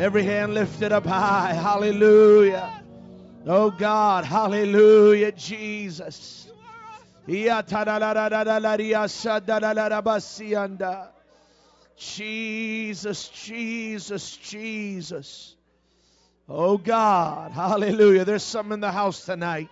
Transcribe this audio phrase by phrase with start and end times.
[0.00, 1.52] Every hand lifted up high.
[1.52, 2.82] Hallelujah.
[3.46, 6.50] Oh God, hallelujah, Jesus.
[11.98, 15.54] Jesus, Jesus, Jesus.
[16.48, 18.24] Oh God, hallelujah.
[18.24, 19.68] There's some in the house tonight.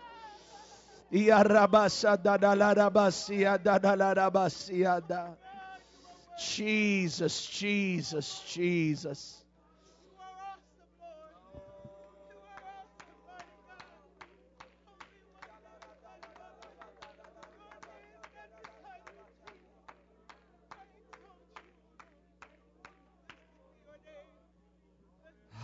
[6.39, 9.38] Jesus, Jesus, Jesus.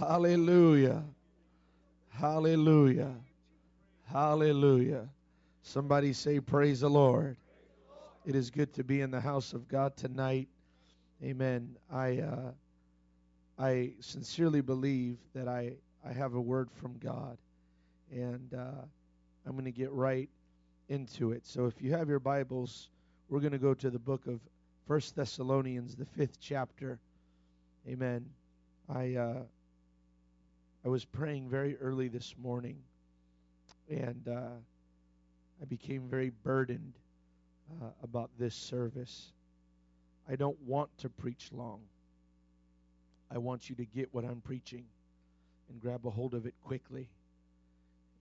[0.06, 1.02] Hallelujah.
[2.10, 3.14] Hallelujah.
[4.12, 5.08] Hallelujah.
[5.62, 7.38] Somebody say, Praise the Lord.
[8.26, 10.48] It is good to be in the house of God tonight.
[11.22, 11.74] Amen.
[11.90, 12.50] I uh,
[13.58, 15.72] I sincerely believe that I,
[16.06, 17.38] I have a word from God,
[18.10, 18.84] and uh,
[19.46, 20.28] I'm going to get right
[20.88, 21.46] into it.
[21.46, 22.90] So if you have your Bibles,
[23.30, 24.40] we're going to go to the book of
[24.86, 26.98] First Thessalonians, the fifth chapter.
[27.88, 28.26] Amen.
[28.88, 29.34] I uh,
[30.84, 32.76] I was praying very early this morning,
[33.88, 34.50] and uh,
[35.62, 36.92] I became very burdened
[37.80, 39.32] uh, about this service.
[40.28, 41.80] I don't want to preach long.
[43.30, 44.84] I want you to get what I'm preaching
[45.70, 47.08] and grab a hold of it quickly.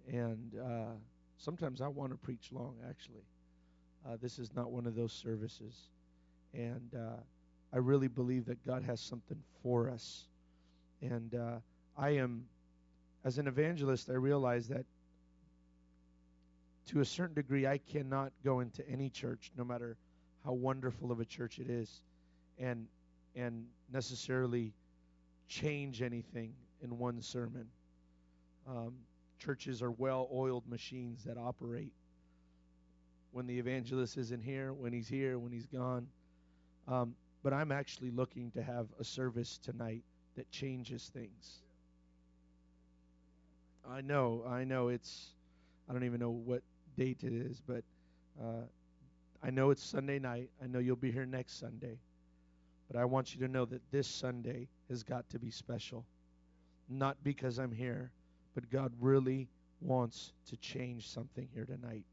[0.07, 0.93] And uh,
[1.37, 3.25] sometimes I want to preach long, actually.
[4.07, 5.89] Uh, this is not one of those services.
[6.53, 7.17] And uh,
[7.73, 10.27] I really believe that God has something for us.
[11.01, 11.57] And uh,
[11.97, 12.45] I am,
[13.23, 14.85] as an evangelist, I realize that
[16.87, 19.95] to a certain degree, I cannot go into any church, no matter
[20.45, 22.01] how wonderful of a church it is,
[22.59, 22.87] and
[23.35, 24.73] and necessarily
[25.47, 26.53] change anything
[26.83, 27.67] in one sermon.
[28.67, 28.93] Um,
[29.39, 31.93] churches are well-oiled machines that operate.
[33.31, 36.07] When the evangelist isn't here, when he's here, when he's gone.
[36.87, 40.03] Um, but I'm actually looking to have a service tonight
[40.35, 41.61] that changes things.
[43.89, 45.29] I know, I know it's,
[45.89, 46.61] I don't even know what
[46.97, 47.83] date it is, but
[48.41, 48.65] uh,
[49.43, 50.49] I know it's Sunday night.
[50.63, 51.99] I know you'll be here next Sunday.
[52.89, 56.05] But I want you to know that this Sunday has got to be special.
[56.89, 58.11] Not because I'm here,
[58.55, 59.47] but God really
[59.81, 62.05] wants to change something here tonight.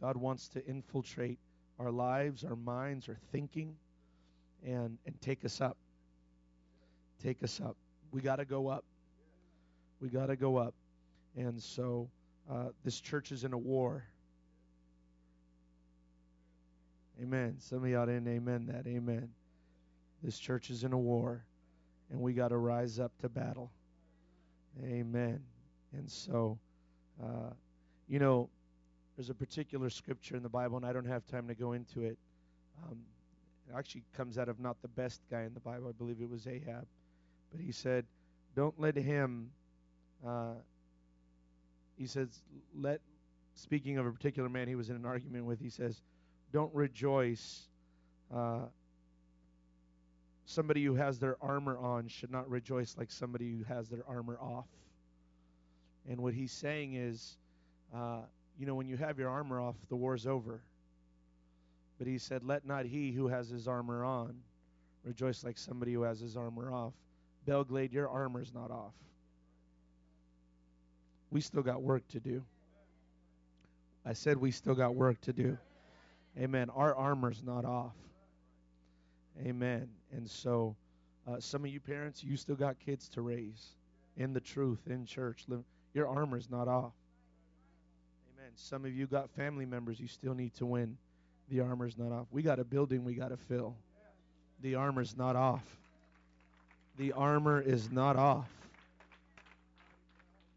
[0.00, 1.38] God wants to infiltrate
[1.78, 3.74] our lives, our minds, our thinking,
[4.64, 5.76] and, and take us up.
[7.22, 7.76] Take us up.
[8.10, 8.84] We got to go up.
[10.00, 10.74] We got to go up.
[11.36, 12.08] And so
[12.50, 14.04] uh, this church is in a war.
[17.22, 17.56] Amen.
[17.58, 18.86] Some of y'all didn't amen that.
[18.88, 19.28] Amen.
[20.22, 21.44] This church is in a war,
[22.10, 23.70] and we got to rise up to battle.
[24.84, 25.40] Amen.
[25.92, 26.58] And so,
[27.22, 27.50] uh,
[28.08, 28.48] you know,
[29.16, 32.04] there's a particular scripture in the Bible, and I don't have time to go into
[32.04, 32.16] it.
[32.84, 32.98] Um,
[33.68, 35.88] it actually comes out of not the best guy in the Bible.
[35.88, 36.86] I believe it was Ahab.
[37.52, 38.04] But he said,
[38.56, 39.50] Don't let him
[40.26, 40.54] uh,
[42.00, 42.40] he says,
[42.74, 43.02] let,
[43.54, 46.00] speaking of a particular man he was in an argument with, he says,
[46.50, 47.68] don't rejoice.
[48.34, 48.60] Uh,
[50.46, 54.38] somebody who has their armor on should not rejoice like somebody who has their armor
[54.40, 54.64] off.
[56.08, 57.36] And what he's saying is,
[57.94, 58.22] uh,
[58.58, 60.62] you know, when you have your armor off, the war's over.
[61.98, 64.34] But he said, Let not he who has his armor on
[65.04, 66.94] rejoice like somebody who has his armor off.
[67.44, 68.94] Belle Glade, your armor's not off
[71.30, 72.42] we still got work to do.
[74.04, 75.58] I said we still got work to do.
[76.38, 76.70] Amen.
[76.70, 77.94] Our armor's not off.
[79.44, 79.88] Amen.
[80.12, 80.76] And so,
[81.26, 83.74] uh, some of you parents, you still got kids to raise
[84.16, 85.44] in the truth, in church.
[85.94, 86.92] Your armor's not off.
[88.36, 88.50] Amen.
[88.56, 90.96] Some of you got family members you still need to win.
[91.48, 92.26] The armor's not off.
[92.30, 93.76] We got a building we got to fill.
[94.62, 95.64] The armor's not off.
[96.96, 98.48] The armor is not off.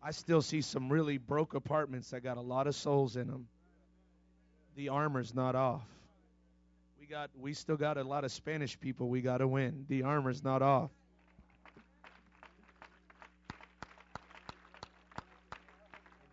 [0.06, 3.48] I still see some really broke apartments that got a lot of souls in them.
[4.76, 5.88] The armor's not off.
[7.00, 9.86] We got we still got a lot of Spanish people we got to win.
[9.88, 10.92] The armor's not off.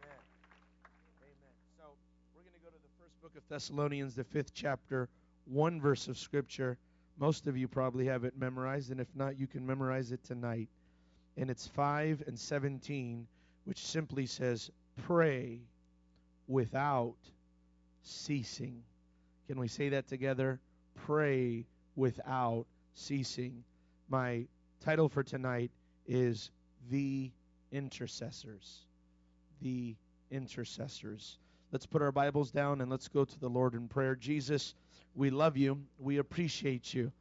[0.02, 0.18] Amen.
[1.22, 1.54] Amen.
[1.78, 1.84] So
[2.34, 5.08] we're going to go to the first book of Thessalonians, the fifth chapter,
[5.44, 6.76] one verse of scripture.
[7.20, 10.68] Most of you probably have it memorized, and if not, you can memorize it tonight.
[11.36, 13.28] And it's 5 and 17
[13.64, 14.70] which simply says,
[15.06, 15.60] Pray
[16.46, 17.16] without
[18.02, 18.82] ceasing.
[19.46, 20.60] Can we say that together?
[21.06, 23.64] Pray without ceasing.
[24.08, 24.46] My
[24.84, 25.70] title for tonight
[26.06, 26.50] is
[26.90, 27.30] The
[27.72, 28.86] Intercessors.
[29.62, 29.94] The
[30.30, 31.38] Intercessors.
[31.72, 34.16] Let's put our Bibles down and let's go to the Lord in prayer.
[34.16, 34.74] Jesus,
[35.14, 35.80] we love you.
[35.98, 37.12] We appreciate you.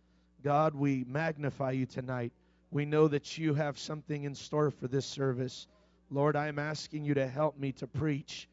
[0.43, 2.31] God, we magnify you tonight.
[2.71, 5.67] We know that you have something in store for this service.
[6.11, 8.47] Lord, I am asking you to help me to preach,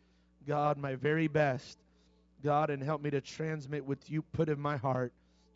[0.46, 1.78] God, my very best.
[2.44, 5.12] God, and help me to transmit what you put in my heart.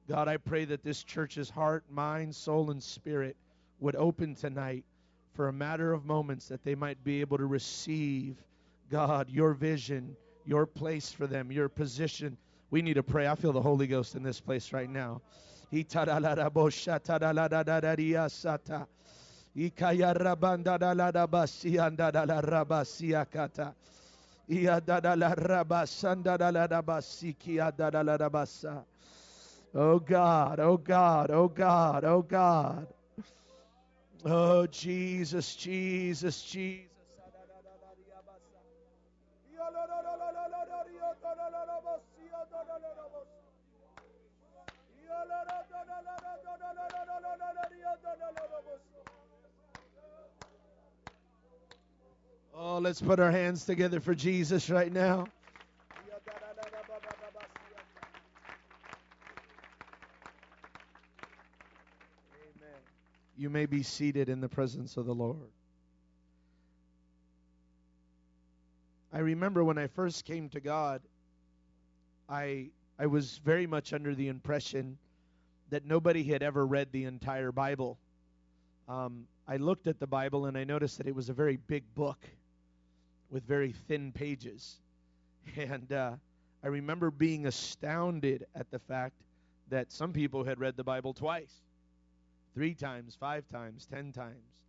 [0.09, 3.37] God, I pray that this church's heart, mind, soul, and spirit
[3.78, 4.85] would open tonight
[5.35, 8.37] for a matter of moments that they might be able to receive,
[8.90, 12.37] God, your vision, your place for them, your position.
[12.71, 13.28] We need to pray.
[13.28, 15.21] I feel the Holy Ghost in this place right now.
[19.57, 23.75] Ikaya rabanda da la da basianda da la rabasia kata.
[24.49, 28.85] Ia da da la rabasanda da la da basikia da da da.
[29.75, 32.87] Oh God, oh God, oh God, oh God.
[34.25, 36.90] Oh Jesus, Jesus, Jesus.
[52.62, 55.26] Oh, let's put our hands together for Jesus right now.
[62.45, 62.79] Amen.
[63.38, 65.38] You may be seated in the presence of the Lord.
[69.11, 71.00] I remember when I first came to God,
[72.29, 74.99] I I was very much under the impression
[75.71, 77.97] that nobody had ever read the entire Bible.
[78.87, 81.85] Um, I looked at the Bible and I noticed that it was a very big
[81.95, 82.19] book
[83.31, 84.77] with very thin pages.
[85.57, 86.13] And uh,
[86.63, 89.15] I remember being astounded at the fact
[89.71, 91.53] that some people had read the Bible twice,
[92.55, 94.61] three times, five times, ten times.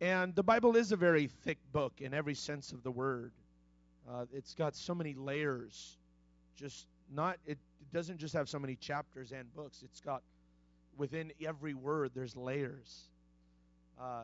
[0.00, 3.32] And the Bible is a very thick book in every sense of the word.
[4.08, 5.96] Uh, it's got so many layers.
[6.56, 9.82] Just not it, it doesn't just have so many chapters and books.
[9.84, 10.22] It's got
[10.96, 13.08] within every word there's layers.
[14.00, 14.22] Uh,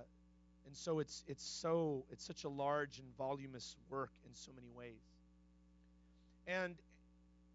[0.69, 4.69] and so it's it's so it's such a large and voluminous work in so many
[4.77, 5.01] ways.
[6.47, 6.75] And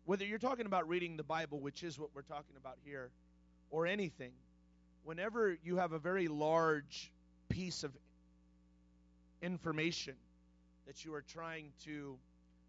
[0.05, 3.11] whether you're talking about reading the Bible, which is what we're talking about here,
[3.69, 4.31] or anything,
[5.03, 7.11] whenever you have a very large
[7.49, 7.91] piece of
[9.43, 10.15] information
[10.87, 12.17] that you are trying to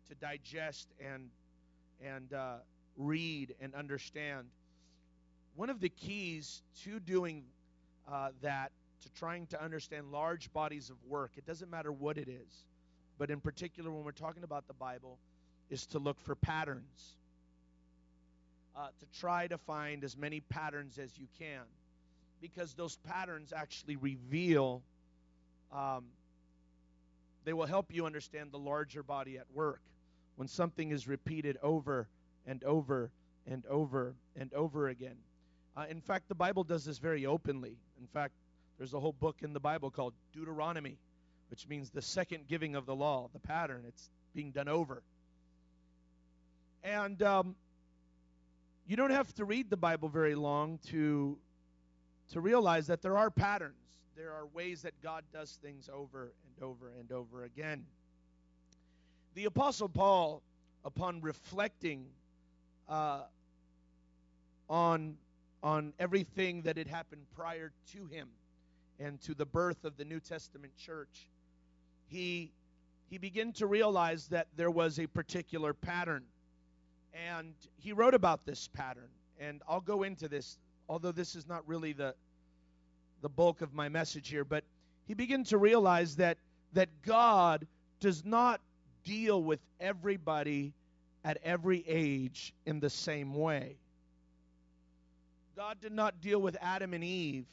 [0.09, 1.31] to digest and
[2.05, 2.57] and uh,
[2.99, 4.47] read and understand,
[5.57, 7.45] one of the keys to doing
[8.13, 8.73] uh, that
[9.05, 12.67] to trying to understand large bodies of work, it doesn't matter what it is,
[13.19, 15.19] but in particular when we're talking about the Bible,
[15.71, 17.17] is to look for patterns.
[18.77, 21.63] Uh, to try to find as many patterns as you can,
[22.41, 24.83] because those patterns actually reveal,
[25.73, 26.05] um,
[27.45, 29.81] they will help you understand the larger body at work.
[30.37, 32.09] When something is repeated over
[32.47, 33.13] and over
[33.47, 35.17] and over and over again.
[35.77, 37.77] Uh, in fact, the Bible does this very openly.
[38.01, 38.33] In fact,
[38.79, 40.99] there's a whole book in the Bible called Deuteronomy,
[41.51, 43.85] which means the second giving of the law, the pattern.
[43.87, 45.03] It's being done over.
[46.83, 47.55] And um,
[48.87, 51.39] you don't have to read the Bible very long to
[52.33, 53.77] to realize that there are patterns.
[54.17, 57.85] There are ways that God does things over and over and over again.
[59.35, 60.43] The Apostle Paul,
[60.85, 62.07] upon reflecting
[62.89, 63.23] uh,
[64.69, 65.17] on
[65.63, 68.29] on everything that had happened prior to him,
[68.99, 71.29] and to the birth of the New Testament church,
[72.07, 72.53] he
[73.11, 76.25] he began to realize that there was a particular pattern.
[77.29, 79.09] And he wrote about this pattern.
[79.39, 80.59] And I'll go into this,
[80.89, 82.15] although this is not really the
[83.21, 84.65] the bulk of my message here, but
[85.07, 86.39] he began to realize that
[86.73, 87.67] that God
[88.01, 88.61] does not
[89.05, 90.73] deal with everybody
[91.25, 93.77] at every age in the same way.
[95.57, 97.47] God did not deal with Adam and Eve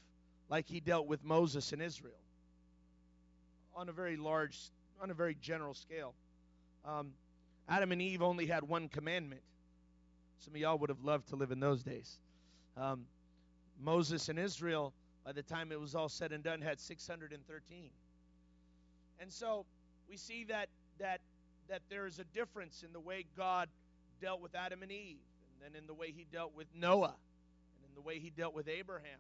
[0.51, 2.13] like he dealt with Moses and Israel
[3.73, 4.59] on a very large,
[5.01, 6.13] on a very general scale.
[6.85, 7.13] Um,
[7.69, 9.41] Adam and Eve only had one commandment.
[10.39, 12.17] Some of y'all would have loved to live in those days.
[12.75, 13.05] Um,
[13.81, 14.93] Moses and Israel,
[15.23, 17.89] by the time it was all said and done, had 613.
[19.21, 19.65] And so
[20.09, 20.67] we see that
[20.99, 21.21] that
[21.69, 23.69] that there is a difference in the way God
[24.19, 25.15] dealt with Adam and Eve,
[25.53, 28.53] and then in the way He dealt with Noah, and in the way He dealt
[28.53, 29.19] with Abraham.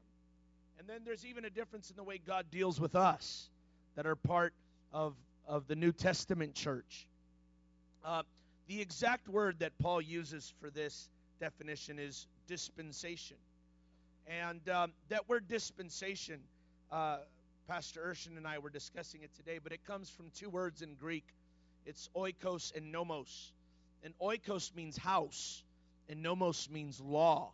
[0.81, 3.51] And then there's even a difference in the way God deals with us
[3.95, 4.51] that are part
[4.91, 5.13] of,
[5.47, 7.05] of the New Testament church.
[8.03, 8.23] Uh,
[8.67, 11.07] the exact word that Paul uses for this
[11.39, 13.37] definition is dispensation.
[14.25, 16.39] And um, that word dispensation,
[16.91, 17.17] uh,
[17.67, 20.95] Pastor Urshan and I were discussing it today, but it comes from two words in
[20.95, 21.25] Greek
[21.85, 23.53] it's oikos and nomos.
[24.03, 25.61] And oikos means house,
[26.09, 27.51] and nomos means law.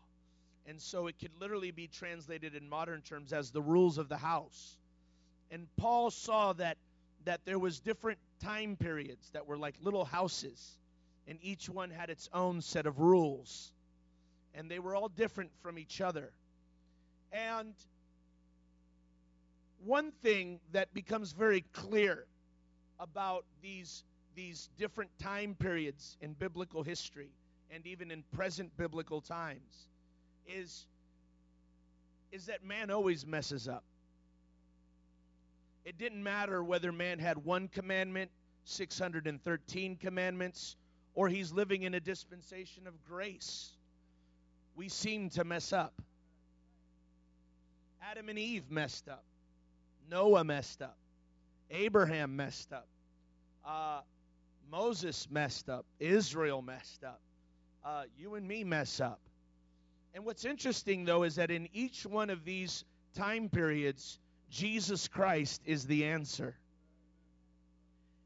[0.67, 4.17] And so it could literally be translated in modern terms as the rules of the
[4.17, 4.77] house.
[5.49, 6.77] And Paul saw that
[7.23, 10.77] that there was different time periods that were like little houses
[11.27, 13.71] and each one had its own set of rules
[14.53, 16.31] and they were all different from each other.
[17.33, 17.73] And
[19.83, 22.25] one thing that becomes very clear
[22.99, 24.03] about these
[24.35, 27.29] these different time periods in biblical history
[27.71, 29.87] and even in present biblical times
[30.47, 30.85] is
[32.31, 33.83] is that man always messes up.
[35.85, 38.29] It didn't matter whether man had one commandment,
[38.65, 40.75] 613 commandments,
[41.15, 43.71] or he's living in a dispensation of grace.
[44.75, 45.93] We seem to mess up.
[48.01, 49.23] Adam and Eve messed up.
[50.09, 50.97] Noah messed up.
[51.71, 52.87] Abraham messed up.
[53.65, 54.01] Uh,
[54.69, 55.85] Moses messed up.
[55.99, 57.21] Israel messed up.
[57.83, 59.19] Uh, you and me mess up.
[60.13, 65.61] And what's interesting, though, is that in each one of these time periods, Jesus Christ
[65.65, 66.55] is the answer.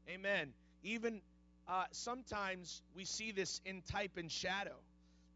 [0.08, 0.52] Amen.
[0.82, 1.20] Even
[1.68, 4.74] uh, sometimes we see this in type and shadow.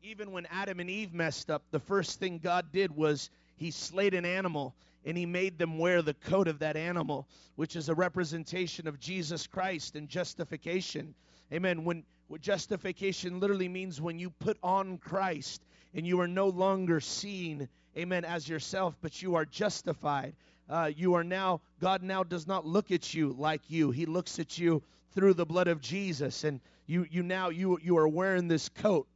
[0.03, 4.15] Even when Adam and Eve messed up, the first thing God did was he slayed
[4.15, 7.95] an animal and he made them wear the coat of that animal, which is a
[7.95, 11.15] representation of Jesus Christ and justification.
[11.53, 11.85] Amen.
[11.85, 15.63] When, when justification literally means when you put on Christ
[15.97, 20.35] and you are no longer seen, amen, as yourself, but you are justified.
[20.69, 23.91] Uh, you are now, God now does not look at you like you.
[23.93, 24.83] He looks at you
[25.15, 26.45] through the blood of Jesus.
[26.45, 29.07] And you, you now, you, you are wearing this coat.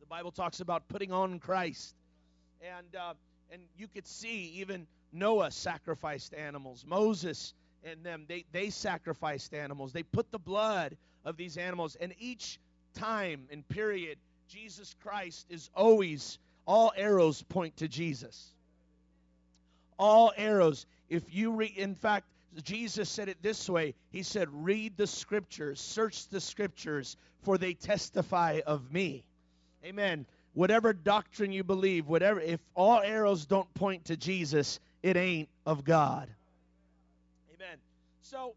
[0.00, 1.94] The Bible talks about putting on Christ.
[2.60, 3.14] And, uh,
[3.50, 6.84] and you could see even Noah sacrificed animals.
[6.86, 9.94] Moses and them, they, they sacrificed animals.
[9.94, 11.96] They put the blood of these animals.
[11.98, 12.58] And each
[12.92, 14.18] time and period,
[14.52, 18.52] Jesus Christ is always, all arrows point to Jesus.
[19.98, 20.86] All arrows.
[21.08, 22.26] If you read, in fact,
[22.62, 27.74] Jesus said it this way He said, Read the scriptures, search the scriptures, for they
[27.74, 29.24] testify of me.
[29.84, 35.48] Amen whatever doctrine you believe, whatever, if all arrows don't point to Jesus, it ain't
[35.66, 36.28] of God.
[37.54, 37.78] Amen.
[38.22, 38.54] So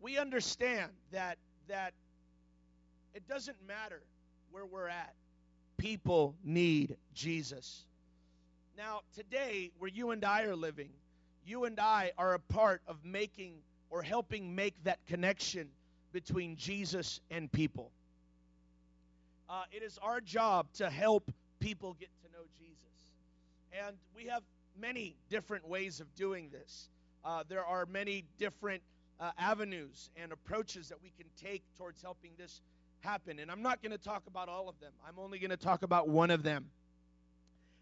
[0.00, 1.92] we understand that that
[3.14, 4.00] it doesn't matter
[4.50, 5.14] where we're at.
[5.76, 7.84] People need Jesus.
[8.76, 10.90] Now, today, where you and I are living,
[11.44, 13.54] you and I are a part of making
[13.90, 15.68] or helping make that connection
[16.12, 17.90] between Jesus and people
[19.50, 22.76] uh, it is our job to help people get to know Jesus.
[23.86, 24.42] And we have
[24.80, 26.88] many different ways of doing this.
[27.24, 28.80] Uh, there are many different
[29.18, 32.62] uh, avenues and approaches that we can take towards helping this
[33.00, 33.38] happen.
[33.38, 35.82] And I'm not going to talk about all of them, I'm only going to talk
[35.82, 36.66] about one of them.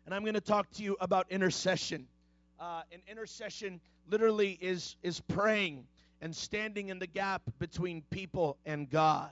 [0.07, 2.07] And I'm going to talk to you about intercession.
[2.59, 5.85] Uh, and intercession literally is, is praying
[6.21, 9.31] and standing in the gap between people and God.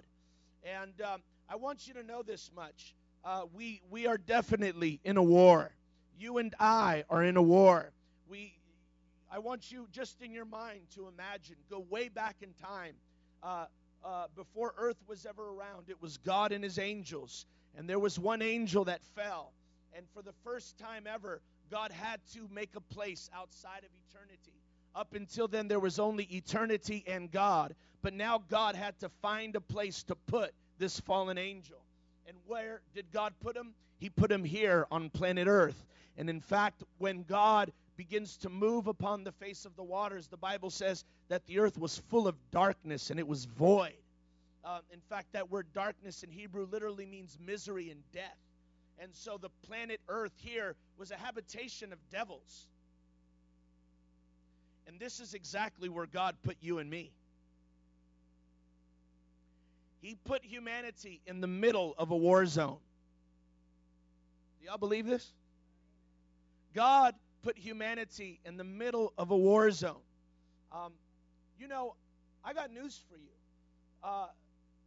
[0.62, 2.94] And um, I want you to know this much.
[3.24, 5.70] Uh, we, we are definitely in a war.
[6.18, 7.90] You and I are in a war.
[8.28, 8.54] We,
[9.30, 12.94] I want you just in your mind to imagine, go way back in time.
[13.42, 13.66] Uh,
[14.06, 17.44] uh, before earth was ever around, it was God and his angels.
[17.76, 19.52] And there was one angel that fell.
[19.96, 21.40] And for the first time ever,
[21.70, 24.62] God had to make a place outside of eternity.
[24.94, 27.74] Up until then, there was only eternity and God.
[28.02, 31.78] But now God had to find a place to put this fallen angel.
[32.28, 33.74] And where did God put him?
[33.98, 35.84] He put him here on planet Earth.
[36.16, 40.36] And in fact, when God begins to move upon the face of the waters, the
[40.36, 43.94] Bible says that the earth was full of darkness and it was void.
[44.64, 48.36] Uh, in fact, that word darkness in Hebrew literally means misery and death.
[48.98, 52.66] And so the planet Earth here was a habitation of devils.
[54.86, 57.12] And this is exactly where God put you and me.
[60.00, 62.78] He put humanity in the middle of a war zone.
[64.60, 65.32] Do y'all believe this?
[66.74, 70.02] God put humanity in the middle of a war zone.
[70.72, 70.92] Um,
[71.58, 71.94] you know,
[72.44, 73.30] I got news for you.
[74.02, 74.26] Uh,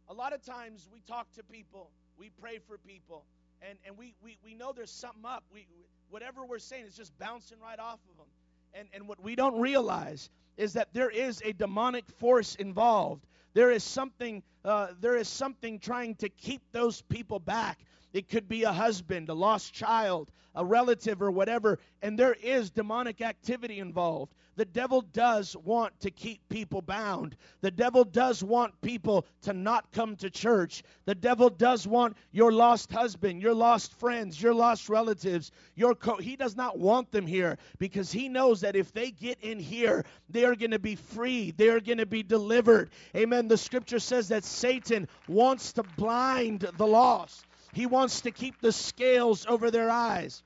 [0.08, 3.24] a lot of times we talk to people, we pray for people,
[3.62, 5.44] and, and we, we, we know there's something up.
[5.52, 5.66] We,
[6.10, 8.26] whatever we're saying is just bouncing right off of them.
[8.72, 13.70] And, and what we don't realize is that there is a demonic force involved there
[13.70, 17.78] is something uh, there is something trying to keep those people back.
[18.12, 22.70] It could be a husband, a lost child, a relative, or whatever, and there is
[22.70, 24.34] demonic activity involved.
[24.56, 27.36] The devil does want to keep people bound.
[27.60, 30.82] The devil does want people to not come to church.
[31.06, 36.16] The devil does want your lost husband, your lost friends, your lost relatives, your co-
[36.16, 40.04] he does not want them here because he knows that if they get in here,
[40.28, 41.52] they are going to be free.
[41.52, 42.90] They are going to be delivered.
[43.16, 43.48] Amen.
[43.48, 47.44] The scripture says that Satan wants to blind the lost.
[47.72, 50.42] He wants to keep the scales over their eyes.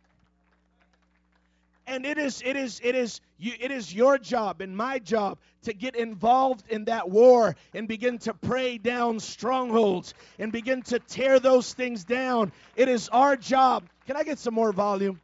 [1.87, 5.39] And it is it is it is you, it is your job and my job
[5.63, 10.99] to get involved in that war and begin to pray down strongholds and begin to
[10.99, 12.53] tear those things down.
[12.77, 13.85] It is our job.
[14.07, 15.21] Can I get some more volume?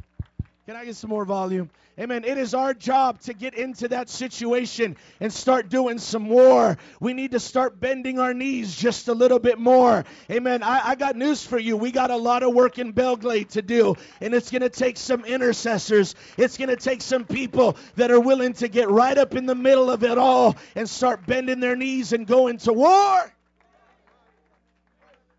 [0.71, 1.69] Can I get some more volume?
[1.99, 2.23] Amen.
[2.23, 6.79] It is our job to get into that situation and start doing some more.
[7.01, 10.05] We need to start bending our knees just a little bit more.
[10.31, 10.63] Amen.
[10.63, 11.77] I, I got news for you.
[11.77, 14.69] We got a lot of work in Belle Glade to do, and it's going to
[14.69, 16.15] take some intercessors.
[16.37, 19.57] It's going to take some people that are willing to get right up in the
[19.57, 23.33] middle of it all and start bending their knees and going to war.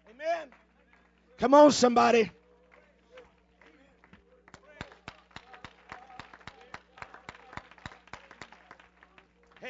[0.10, 0.48] Amen.
[1.38, 2.32] Come on, somebody.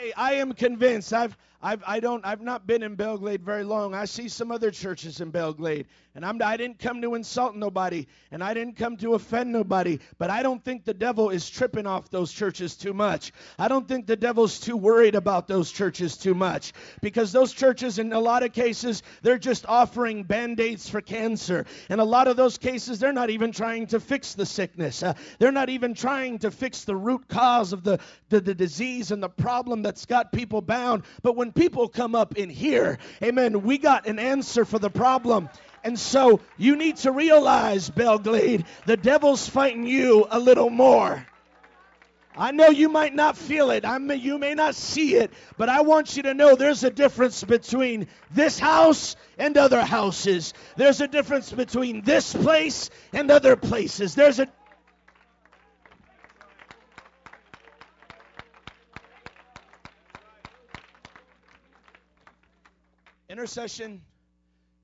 [0.02, 1.14] Hey, I am convinced.
[1.14, 3.94] I've I've, I don't, I've not been in Belle Glade very long.
[3.94, 7.56] I see some other churches in Belle Glade, and I'm, I didn't come to insult
[7.56, 11.50] nobody, and I didn't come to offend nobody, but I don't think the devil is
[11.50, 13.32] tripping off those churches too much.
[13.60, 18.00] I don't think the devil's too worried about those churches too much, because those churches,
[18.00, 21.66] in a lot of cases, they're just offering band aids for cancer.
[21.90, 25.14] In a lot of those cases, they're not even trying to fix the sickness, uh,
[25.38, 29.22] they're not even trying to fix the root cause of the, the, the disease and
[29.22, 31.04] the problem that's got people bound.
[31.22, 35.50] But when people come up in here, amen, we got an answer for the problem.
[35.84, 41.26] And so you need to realize, Belle Glade, the devil's fighting you a little more.
[42.38, 43.84] I know you might not feel it.
[43.84, 46.90] I may, you may not see it, but I want you to know there's a
[46.90, 50.54] difference between this house and other houses.
[50.78, 54.16] There's a difference between this place and other places.
[54.16, 54.48] There's a
[63.32, 64.02] Intercession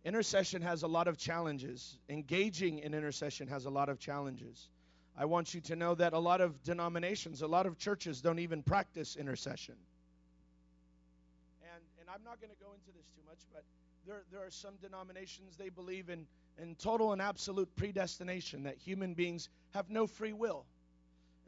[0.06, 1.98] intercession has a lot of challenges.
[2.08, 4.70] Engaging in intercession has a lot of challenges.
[5.18, 8.40] I want you to know that a lot of denominations, a lot of churches don't
[8.40, 9.76] even practice intercession.
[11.62, 13.66] And and I'm not going to go into this too much, but
[14.08, 16.26] there there are some denominations they believe in
[16.58, 20.64] in total and absolute predestination that human beings have no free will.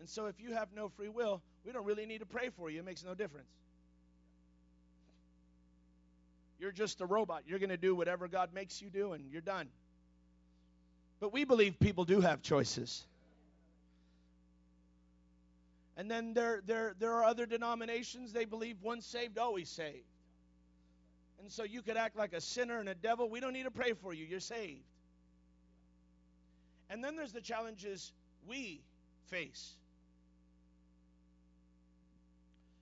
[0.02, 2.70] And so if you have no free will, we don't really need to pray for
[2.70, 2.80] you.
[2.80, 3.48] It makes no difference.
[6.60, 7.44] You're just a robot.
[7.48, 9.68] You're going to do whatever God makes you do, and you're done.
[11.20, 13.06] But we believe people do have choices.
[15.98, 20.06] And then there, there, there are other denominations, they believe once saved, always saved.
[21.42, 23.30] And so you could act like a sinner and a devil.
[23.30, 24.26] We don't need to pray for you.
[24.26, 24.84] You're saved.
[26.90, 28.12] And then there's the challenges
[28.48, 28.82] we
[29.28, 29.74] face.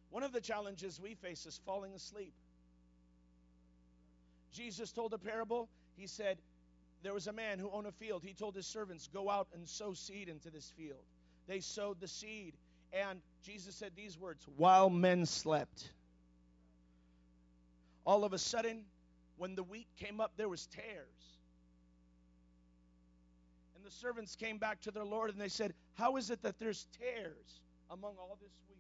[0.10, 2.34] One of the challenges we face is falling asleep.
[4.58, 5.70] Jesus told a parable.
[5.96, 6.40] He said,
[7.04, 8.24] There was a man who owned a field.
[8.26, 11.04] He told his servants, Go out and sow seed into this field.
[11.48, 12.56] They sowed the seed.
[12.92, 15.92] And Jesus said these words while men slept.
[18.06, 18.86] All of a sudden,
[19.38, 21.38] when the wheat came up, there was tares.
[23.76, 26.58] And the servants came back to their Lord and they said, How is it that
[26.58, 28.80] there's tares among all this wheat?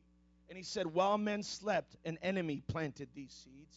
[0.50, 3.76] And he said, While men slept, an enemy planted these seeds.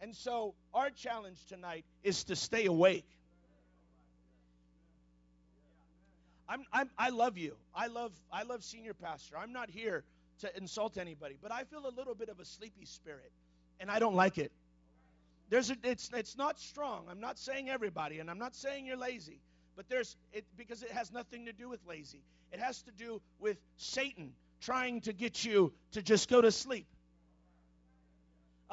[0.00, 3.06] And so our challenge tonight is to stay awake.
[6.48, 7.54] I'm, I'm, I love you.
[7.74, 9.36] I love, I love senior pastor.
[9.38, 10.04] I'm not here
[10.40, 13.32] to insult anybody, but I feel a little bit of a sleepy spirit,
[13.80, 14.52] and I don't like it.
[15.48, 17.06] There's a, it's, it's not strong.
[17.10, 19.40] I'm not saying everybody, and I'm not saying you're lazy,
[19.76, 22.20] but there's it because it has nothing to do with lazy.
[22.52, 26.86] It has to do with Satan trying to get you to just go to sleep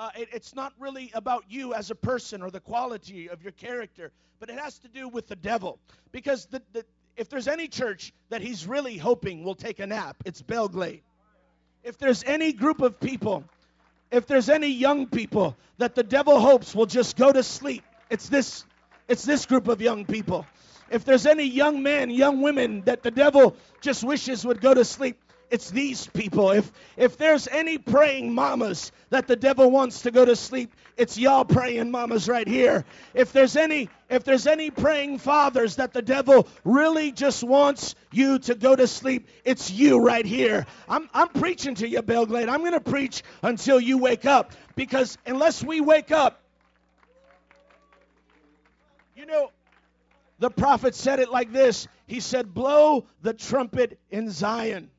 [0.02, 3.52] uh, it, it's not really about you as a person or the quality of your
[3.52, 5.78] character, but it has to do with the devil.
[6.12, 6.84] Because the, the,
[7.18, 11.04] if there's any church that he's really hoping will take a nap, it's Belle Glade.
[11.84, 13.44] If there's any group of people,
[14.10, 18.28] if there's any young people that the devil hopes will just go to sleep, it's
[18.28, 18.66] this,
[19.08, 20.48] it's this group of young people.
[20.90, 24.84] If there's any young men, young women that the devil just wishes would go to
[24.84, 25.20] sleep,
[25.52, 26.52] it's these people.
[26.52, 31.18] If if there's any praying mamas that the devil wants to go to sleep, it's
[31.18, 32.86] y'all praying mamas right here.
[33.14, 38.40] If there's any if there's any praying fathers that the devil really just wants you
[38.40, 40.66] to go to sleep, it's you right here.
[40.88, 42.48] I'm I'm preaching to you, Belle Glade.
[42.48, 46.42] I'm going to preach until you wake up because unless we wake up,
[49.18, 49.52] you know,
[50.40, 51.90] the prophet said it like this.
[52.08, 54.90] He said, "Blow the trumpet in Zion."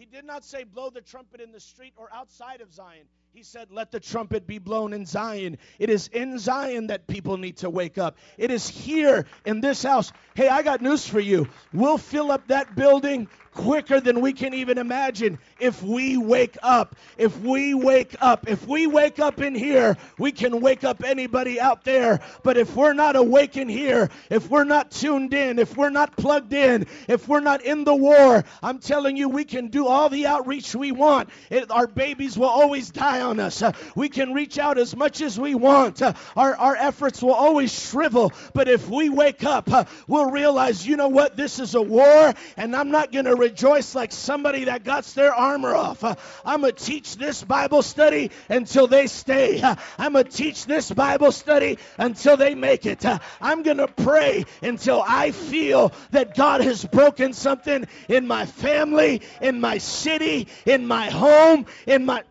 [0.00, 3.04] He did not say blow the trumpet in the street or outside of Zion.
[3.34, 5.58] He said, Let the trumpet be blown in Zion.
[5.78, 8.16] It is in Zion that people need to wake up.
[8.38, 10.10] It is here in this house.
[10.34, 11.48] Hey, I got news for you.
[11.74, 16.96] We'll fill up that building quicker than we can even imagine if we wake up.
[17.18, 18.48] If we wake up.
[18.48, 22.20] If we wake up in here, we can wake up anybody out there.
[22.42, 26.16] But if we're not awake in here, if we're not tuned in, if we're not
[26.16, 30.08] plugged in, if we're not in the war, I'm telling you, we can do all
[30.08, 31.28] the outreach we want.
[31.50, 33.62] It, our babies will always die on us.
[33.62, 36.00] Uh, we can reach out as much as we want.
[36.02, 38.32] Uh, our, our efforts will always shrivel.
[38.54, 41.36] But if we wake up, uh, we'll realize, you know what?
[41.36, 45.34] This is a war, and I'm not going to rejoice like somebody that got their
[45.34, 46.04] armor off.
[46.44, 49.60] I'm going to teach this Bible study until they stay.
[49.98, 53.04] I'm going to teach this Bible study until they make it.
[53.40, 59.22] I'm going to pray until I feel that God has broken something in my family,
[59.40, 62.22] in my city, in my home, in my.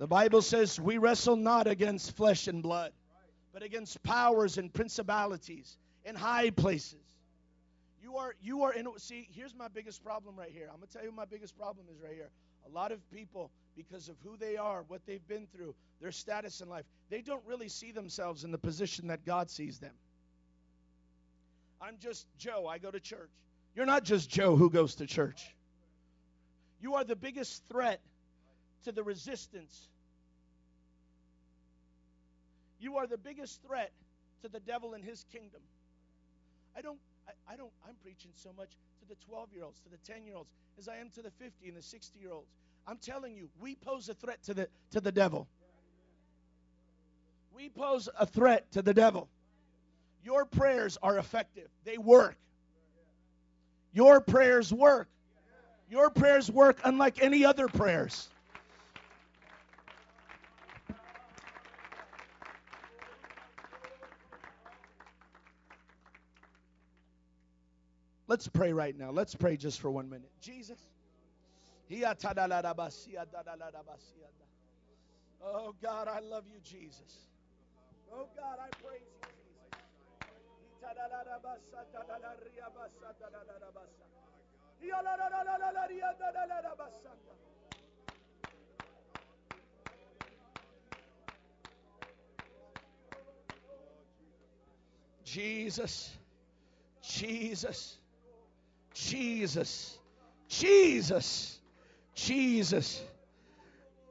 [0.00, 2.92] The Bible says we wrestle not against flesh and blood,
[3.52, 7.04] but against powers and principalities in high places.
[8.02, 10.70] You are you are in see, here's my biggest problem right here.
[10.72, 12.30] I'm going to tell you my biggest problem is right here.
[12.66, 16.62] A lot of people because of who they are, what they've been through, their status
[16.62, 19.92] in life, they don't really see themselves in the position that God sees them.
[21.78, 23.28] I'm just Joe, I go to church.
[23.76, 25.54] You're not just Joe who goes to church.
[26.80, 28.00] You are the biggest threat
[28.84, 29.88] to the resistance.
[32.78, 33.92] You are the biggest threat
[34.42, 35.60] to the devil and his kingdom.
[36.76, 39.90] I don't I, I don't I'm preaching so much to the 12 year olds, to
[39.90, 42.48] the 10 year olds, as I am to the 50 and the 60 year olds.
[42.86, 45.46] I'm telling you, we pose a threat to the to the devil.
[47.54, 49.28] We pose a threat to the devil.
[50.24, 51.68] Your prayers are effective.
[51.84, 52.36] They work.
[53.92, 55.08] Your prayers work.
[55.90, 58.28] Your prayers work unlike any other prayers.
[68.30, 69.10] Let's pray right now.
[69.10, 70.30] Let's pray just for one minute.
[70.40, 70.78] Jesus.
[75.42, 77.26] Oh God, I love you, Jesus.
[78.12, 79.34] Oh God, I praise you,
[95.24, 96.12] Jesus.
[96.12, 96.16] Jesus.
[97.02, 97.99] Jesus.
[98.94, 99.98] Jesus.
[100.48, 101.58] Jesus.
[102.14, 103.02] Jesus.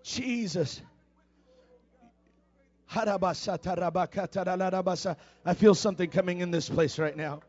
[0.04, 0.82] Jesus.
[2.96, 3.20] I
[5.54, 7.42] feel something coming in this place right now.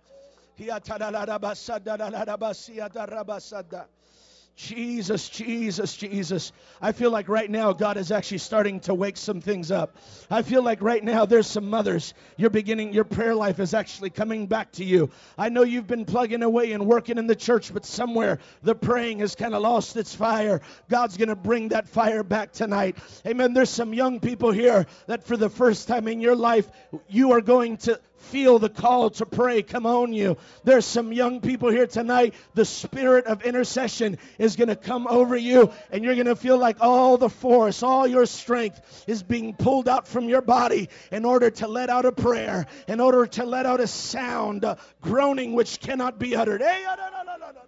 [4.61, 6.53] Jesus, Jesus, Jesus.
[6.83, 9.97] I feel like right now God is actually starting to wake some things up.
[10.31, 12.13] I feel like right now there's some mothers.
[12.37, 15.11] You're beginning, your prayer life is actually coming back to you.
[15.39, 19.21] I know you've been plugging away and working in the church, but somewhere the praying
[19.21, 20.61] has kind of lost its fire.
[20.91, 22.99] God's going to bring that fire back tonight.
[23.27, 23.55] Amen.
[23.55, 26.69] There's some young people here that for the first time in your life,
[27.09, 30.37] you are going to feel the call to pray come on you.
[30.65, 32.35] There's some young people here tonight.
[32.55, 36.59] The spirit of intercession is going to come over you, and you're going to feel
[36.59, 41.25] like all the force, all your strength is being pulled out from your body in
[41.25, 45.53] order to let out a prayer, in order to let out a sound, a groaning
[45.53, 46.63] which cannot be uttered.
[46.63, 47.61] Hey, no, no, no, no, no.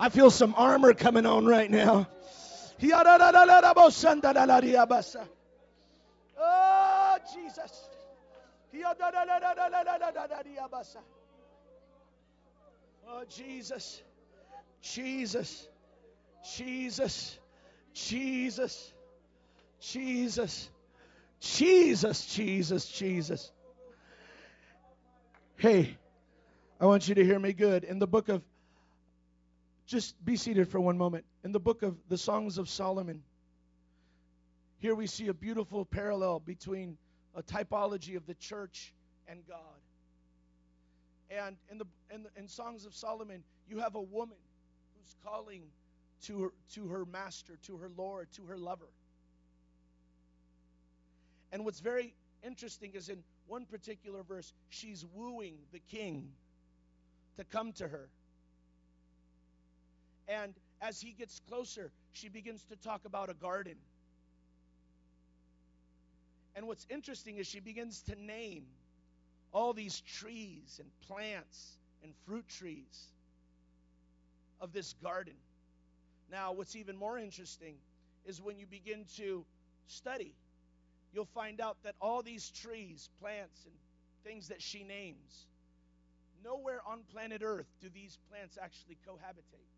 [0.00, 2.06] I feel some armor coming on right now.
[6.40, 7.88] Oh, Jesus.
[13.08, 14.02] Oh, Jesus.
[14.80, 15.68] Jesus.
[16.56, 17.38] Jesus.
[17.94, 18.92] Jesus.
[19.80, 20.70] Jesus.
[21.40, 22.26] Jesus.
[22.26, 22.86] Jesus.
[22.86, 23.52] Jesus.
[25.56, 25.96] Hey,
[26.80, 27.82] I want you to hear me good.
[27.82, 28.42] In the book of
[29.88, 31.24] just be seated for one moment.
[31.42, 33.22] In the book of the Songs of Solomon,
[34.78, 36.98] here we see a beautiful parallel between
[37.34, 38.92] a typology of the church
[39.26, 39.58] and God.
[41.30, 44.36] And in the in, the, in Songs of Solomon, you have a woman
[44.94, 45.62] who's calling
[46.26, 48.88] to her to her master, to her Lord, to her lover.
[51.50, 56.28] And what's very interesting is in one particular verse, she's wooing the king
[57.38, 58.10] to come to her.
[60.28, 63.76] And as he gets closer, she begins to talk about a garden.
[66.54, 68.64] And what's interesting is she begins to name
[69.52, 73.12] all these trees and plants and fruit trees
[74.60, 75.34] of this garden.
[76.30, 77.76] Now, what's even more interesting
[78.26, 79.44] is when you begin to
[79.86, 80.34] study,
[81.14, 83.74] you'll find out that all these trees, plants, and
[84.24, 85.46] things that she names,
[86.44, 89.77] nowhere on planet Earth do these plants actually cohabitate.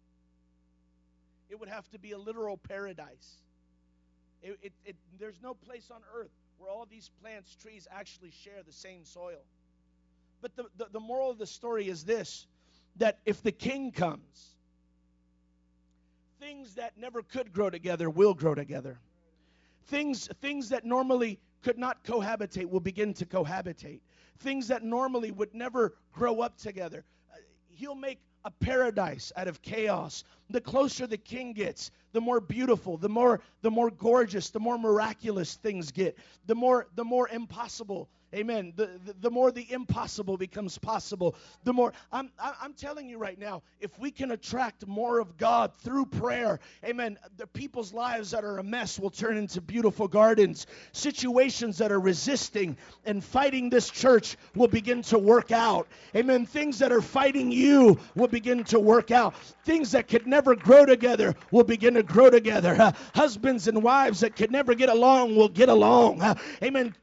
[1.51, 3.43] It would have to be a literal paradise.
[4.43, 8.63] It, it, it, there's no place on earth where all these plants, trees actually share
[8.65, 9.41] the same soil.
[10.41, 12.47] But the, the, the moral of the story is this
[12.97, 14.57] that if the king comes,
[16.41, 18.99] things that never could grow together will grow together.
[19.87, 24.01] Things, things that normally could not cohabitate will begin to cohabitate.
[24.39, 27.05] Things that normally would never grow up together.
[27.33, 27.37] Uh,
[27.69, 30.25] he'll make a paradise out of chaos.
[30.49, 34.79] The closer the king gets, the more beautiful, the more the more gorgeous, the more
[34.79, 36.17] miraculous things get.
[36.47, 38.73] The more the more impossible Amen.
[38.77, 41.93] The, the, the, more the impossible becomes possible, the more.
[42.13, 46.61] I'm, I'm telling you right now, if we can attract more of God through prayer,
[46.85, 50.69] amen, the people's lives that are a mess will turn into beautiful gardens.
[50.93, 55.89] Situations that are resisting and fighting this church will begin to work out.
[56.15, 56.47] Amen.
[56.47, 59.35] Things that are fighting you will begin to work out.
[59.65, 62.77] Things that could never grow together will begin to grow together.
[62.81, 66.23] Uh, husbands and wives that could never get along will get along.
[66.23, 66.95] Uh, amen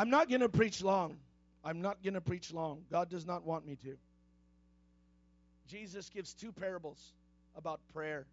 [0.00, 1.18] I'm not going to preach long.
[1.62, 2.84] I'm not going to preach long.
[2.90, 3.98] God does not want me to.
[5.68, 7.12] Jesus gives two parables
[7.54, 8.24] about prayer.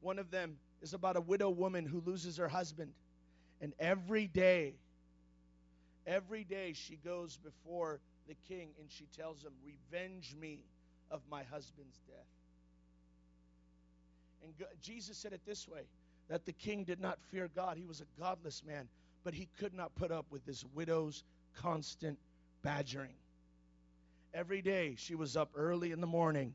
[0.00, 2.90] One of them is about a widow woman who loses her husband.
[3.60, 4.74] And every day,
[6.04, 10.64] every day she goes before the king and she tells him, Revenge me
[11.12, 12.26] of my husband's death.
[14.42, 15.82] And Jesus said it this way
[16.28, 17.76] that the king did not fear God.
[17.76, 18.88] He was a godless man
[19.24, 21.24] but he could not put up with this widow's
[21.56, 22.18] constant
[22.62, 23.14] badgering.
[24.34, 26.54] Every day she was up early in the morning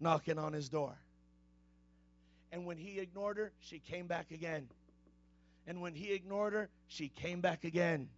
[0.00, 0.96] knocking on his door.
[2.52, 4.68] And when he ignored her, she came back again.
[5.66, 8.08] And when he ignored her, she came back again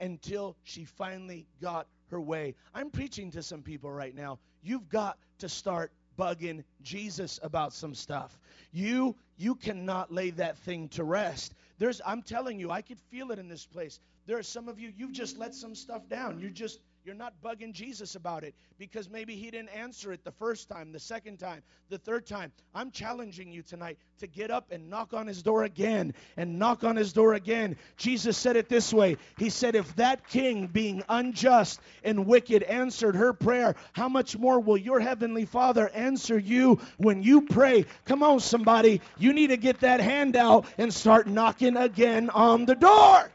[0.00, 2.54] until she finally got her way.
[2.74, 4.38] I'm preaching to some people right now.
[4.62, 8.36] You've got to start bugging Jesus about some stuff.
[8.72, 11.54] You you cannot lay that thing to rest.
[11.78, 14.00] There's I'm telling you, I could feel it in this place.
[14.26, 16.40] There are some of you you've just let some stuff down.
[16.40, 20.32] You're just you're not bugging Jesus about it because maybe he didn't answer it the
[20.32, 22.52] first time, the second time, the third time.
[22.74, 26.84] I'm challenging you tonight to get up and knock on his door again and knock
[26.84, 27.78] on his door again.
[27.96, 33.16] Jesus said it this way He said, If that king, being unjust and wicked, answered
[33.16, 37.86] her prayer, how much more will your heavenly Father answer you when you pray?
[38.04, 39.00] Come on, somebody.
[39.16, 43.32] You need to get that hand out and start knocking again on the door.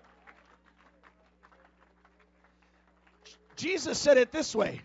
[3.55, 4.81] Jesus said it this way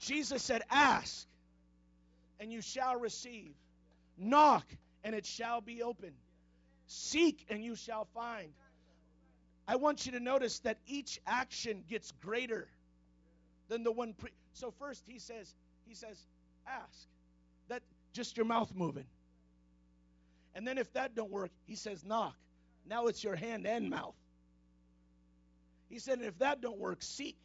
[0.00, 1.26] Jesus said, Ask,
[2.38, 3.54] and you shall receive.
[4.18, 4.66] Knock,
[5.02, 6.12] and it shall be open.
[6.86, 8.52] Seek, and you shall find.
[9.66, 12.68] I want you to notice that each action gets greater
[13.68, 14.30] than the one pre.
[14.52, 15.52] So first he says,
[15.88, 16.18] he says,
[16.66, 17.08] ask.
[17.68, 19.06] That just your mouth moving.
[20.54, 22.36] And then if that don't work, he says, knock.
[22.86, 24.14] Now it's your hand and mouth.
[25.94, 27.36] He said, if that don't work, seek.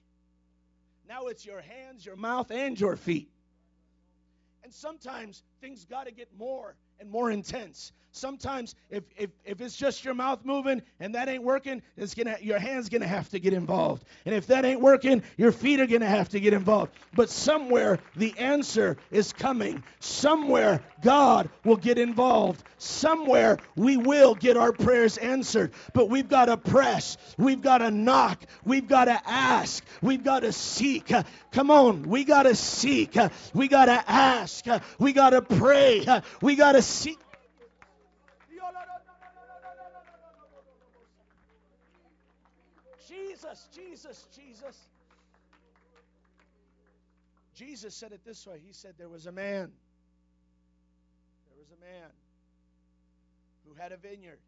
[1.07, 3.29] Now it's your hands, your mouth, and your feet.
[4.63, 7.91] And sometimes things got to get more and more intense.
[8.11, 12.37] Sometimes if, if, if it's just your mouth moving and that ain't working, it's gonna
[12.41, 14.03] your hands gonna have to get involved.
[14.25, 16.91] And if that ain't working, your feet are gonna have to get involved.
[17.13, 19.83] But somewhere the answer is coming.
[19.99, 22.63] Somewhere God will get involved.
[22.79, 25.71] Somewhere we will get our prayers answered.
[25.93, 27.17] But we've got to press.
[27.37, 28.43] We've got to knock.
[28.65, 29.83] We've got to ask.
[30.01, 31.11] We've got to seek.
[31.51, 33.17] Come on, we got to seek.
[33.53, 34.65] We got to ask.
[34.97, 36.05] We got to pray.
[36.41, 37.19] We got to seek.
[43.49, 44.87] Jesus, Jesus, Jesus.
[47.55, 49.71] Jesus said it this way He said, There was a man.
[51.47, 52.09] There was a man
[53.67, 54.39] who had a vineyard.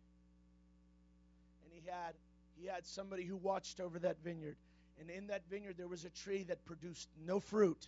[1.64, 2.14] And he had
[2.60, 4.56] he had somebody who watched over that vineyard.
[5.00, 7.88] And in that vineyard there was a tree that produced no fruit.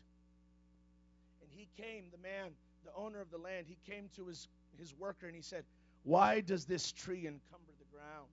[1.41, 2.49] And he came, the man,
[2.83, 4.47] the owner of the land, he came to his,
[4.79, 5.63] his worker and he said,
[6.03, 8.27] Why does this tree encumber the ground?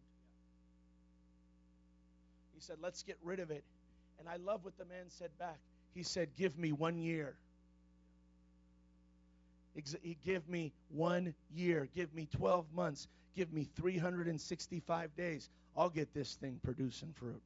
[2.61, 3.65] He said, Let's get rid of it.
[4.19, 5.57] And I love what the man said back.
[5.95, 7.35] He said, Give me one year.
[10.03, 11.89] He give me one year.
[11.95, 13.09] Give me 12 months.
[13.35, 15.49] Give me 365 days.
[15.75, 17.41] I'll get this thing producing fruit.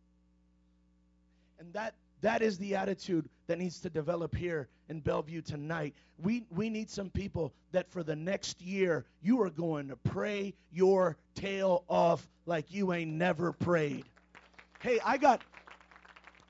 [1.61, 5.95] And that that is the attitude that needs to develop here in Belle Glade tonight.
[6.19, 10.55] We, we need some people that for the next year, you are going to pray
[10.73, 14.07] your tail off like you ain't never prayed.
[14.85, 15.41] Hey, I got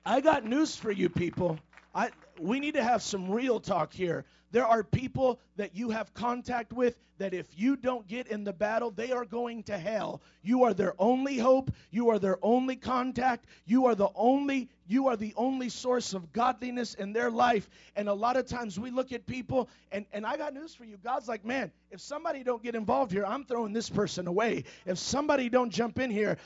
[0.04, 1.56] I got news for you people.
[1.94, 2.10] I
[2.40, 4.24] we need to have some real talk here.
[4.50, 8.52] There are people that you have contact with that if you don't get in the
[8.52, 10.20] battle, they are going to hell.
[10.42, 15.06] You are their only hope, you are their only contact, you are the only you
[15.06, 17.70] are the only source of godliness in their life.
[17.94, 20.84] And a lot of times we look at people and and I got news for
[20.84, 20.96] you.
[20.96, 24.64] God's like, "Man, if somebody don't get involved here, I'm throwing this person away.
[24.86, 26.36] If somebody don't jump in here,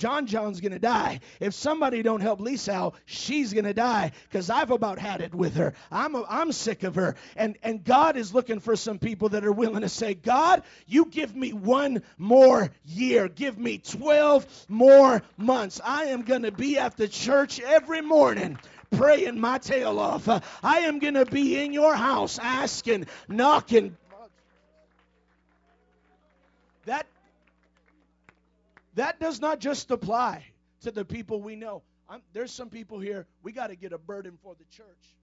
[0.00, 1.20] John John's going to die.
[1.40, 2.70] If somebody don't help Lisa
[3.04, 5.74] she's going to die because I've about had it with her.
[5.92, 7.16] I'm, a, I'm sick of her.
[7.36, 11.04] And, and God is looking for some people that are willing to say, God, you
[11.04, 13.28] give me one more year.
[13.28, 15.80] Give me 12 more months.
[15.84, 18.58] I am going to be at the church every morning
[18.90, 20.28] praying my tail off.
[20.62, 23.96] I am going to be in your house asking, knocking.
[28.94, 30.44] That does not just apply
[30.82, 31.82] to the people we know.
[32.08, 35.16] I'm, there's some people here, we got to get a burden for the church.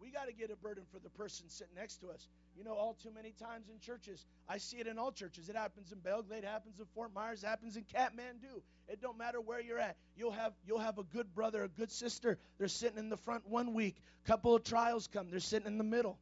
[0.00, 2.28] We got to get a burden for the person sitting next to us.
[2.56, 5.48] You know, all too many times in churches, I see it in all churches.
[5.48, 8.60] It happens in Belle Glade, it happens in Fort Myers, it happens in Kathmandu.
[8.88, 9.96] It don't matter where you're at.
[10.16, 12.38] You'll have you'll have a good brother, a good sister.
[12.58, 13.96] They're sitting in the front one week.
[14.26, 16.18] Couple of trials come, they're sitting in the middle.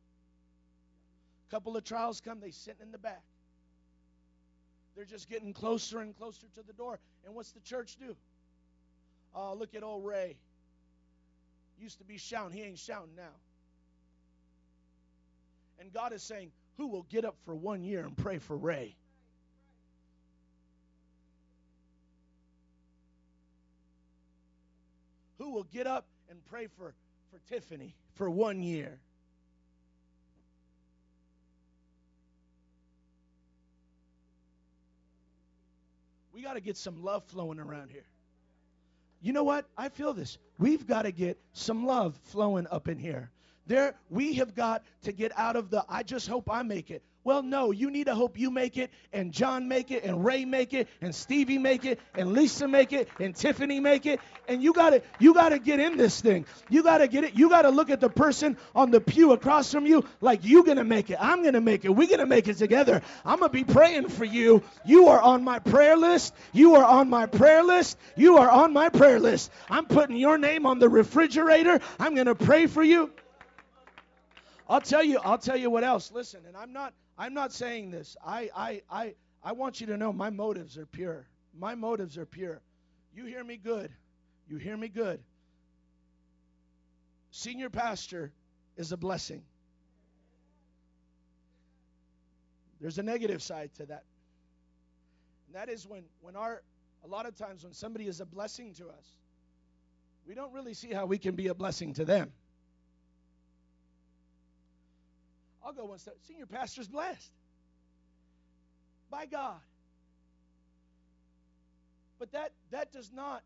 [1.50, 3.22] Couple of trials come, they sitting in the back.
[4.96, 6.98] They're just getting closer and closer to the door.
[7.26, 8.16] And what's the church do?
[9.34, 10.36] Oh, look at old Ray.
[11.78, 12.56] Used to be shouting.
[12.56, 13.34] He ain't shouting now.
[15.78, 18.96] And God is saying, Who will get up for one year and pray for Ray?
[25.38, 26.94] Who will get up and pray for,
[27.30, 28.98] for Tiffany for one year?
[36.36, 38.04] We got to get some love flowing around here.
[39.22, 39.64] You know what?
[39.74, 40.36] I feel this.
[40.58, 43.30] We've got to get some love flowing up in here.
[43.66, 47.02] There, we have got to get out of the I just hope I make it.
[47.24, 50.44] Well, no, you need to hope you make it, and John make it, and Ray
[50.44, 54.20] make it, and Stevie make it, and Lisa make it, and Tiffany make it.
[54.46, 56.46] And you gotta you gotta get in this thing.
[56.70, 57.34] You gotta get it.
[57.34, 60.84] You gotta look at the person on the pew across from you like you gonna
[60.84, 61.18] make it.
[61.20, 61.88] I'm gonna make it.
[61.88, 63.02] We're gonna make it together.
[63.24, 64.62] I'm gonna be praying for you.
[64.84, 66.32] You are on my prayer list.
[66.52, 67.98] You are on my prayer list.
[68.14, 69.50] You are on my prayer list.
[69.68, 71.80] I'm putting your name on the refrigerator.
[71.98, 73.10] I'm gonna pray for you.
[74.68, 76.10] I'll tell you, I'll tell you what else.
[76.12, 78.16] Listen, and I'm not I'm not saying this.
[78.24, 81.26] I, I, I, I want you to know my motives are pure.
[81.58, 82.60] My motives are pure.
[83.14, 83.90] You hear me good.
[84.48, 85.20] You hear me good.
[87.30, 88.32] Senior pastor
[88.76, 89.42] is a blessing.
[92.80, 94.04] There's a negative side to that.
[95.46, 96.62] And that is when, when our,
[97.02, 99.06] a lot of times when somebody is a blessing to us,
[100.28, 102.30] we don't really see how we can be a blessing to them.
[105.66, 106.14] I'll go one step.
[106.28, 107.32] Senior pastor's blessed
[109.10, 109.58] by God.
[112.20, 113.42] But that that does not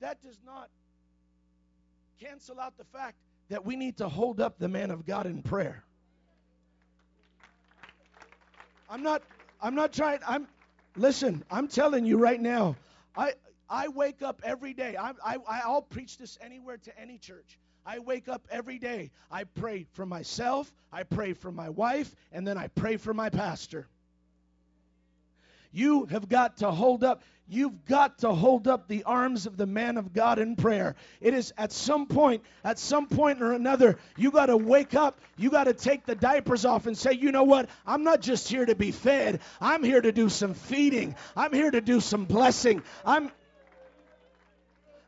[0.00, 0.68] that does not
[2.20, 3.16] cancel out the fact
[3.48, 5.82] that we need to hold up the man of God in prayer.
[8.90, 9.22] I'm not
[9.58, 10.46] I'm not trying I'm
[10.96, 12.76] listen, I'm telling you right now.
[13.16, 13.32] I
[13.70, 14.96] I wake up every day.
[14.98, 17.58] I, I I'll preach this anywhere to any church.
[17.86, 19.10] I wake up every day.
[19.30, 23.30] I pray for myself, I pray for my wife, and then I pray for my
[23.30, 23.86] pastor.
[25.74, 27.22] You have got to hold up.
[27.48, 30.94] You've got to hold up the arms of the man of God in prayer.
[31.20, 35.20] It is at some point, at some point or another, you got to wake up.
[35.36, 37.68] You got to take the diapers off and say, you know what?
[37.84, 39.40] I'm not just here to be fed.
[39.60, 41.16] I'm here to do some feeding.
[41.36, 42.82] I'm here to do some blessing.
[43.04, 43.30] I'm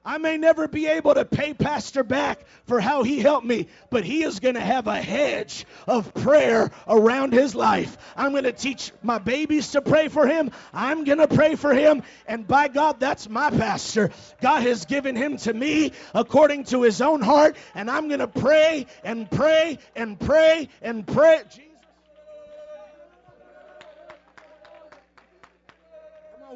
[0.07, 4.05] I may never be able to pay Pastor back for how he helped me, but
[4.05, 7.99] he is going to have a hedge of prayer around his life.
[8.17, 10.53] I'm going to teach my babies to pray for him.
[10.73, 12.05] I'm going to pray for him.
[12.29, 14.13] And by God, that's my pastor.
[14.41, 17.57] God has given him to me according to his own heart.
[17.75, 21.43] And I'm going to pray and pray and pray and pray.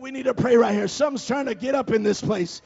[0.01, 0.87] We need to pray right here.
[0.87, 2.63] Someone's trying to get up in this place.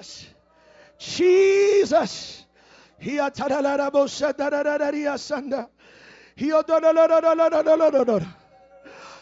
[0.00, 0.26] Jesus.
[0.98, 2.44] Jesus.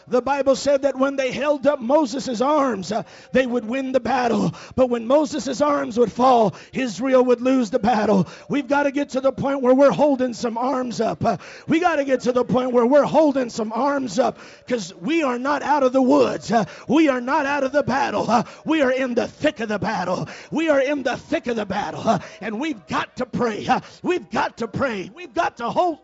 [0.09, 3.99] The Bible said that when they held up Moses' arms, uh, they would win the
[3.99, 4.53] battle.
[4.75, 8.27] But when Moses' arms would fall, Israel would lose the battle.
[8.49, 11.23] We've got to get to the point where we're holding some arms up.
[11.23, 11.37] Uh,
[11.67, 15.23] we got to get to the point where we're holding some arms up because we
[15.23, 16.51] are not out of the woods.
[16.51, 18.45] Uh, we are not out of the battle.
[18.65, 20.27] We are in the thick of the battle.
[20.51, 22.19] We are in the thick of the battle.
[22.41, 23.67] And we've got to pray.
[24.01, 25.11] We've got to pray.
[25.13, 25.99] We've got to hold